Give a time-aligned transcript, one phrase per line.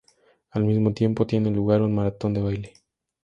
[0.49, 2.73] Al mismo tiempo, tiene lugar un maratón de baile.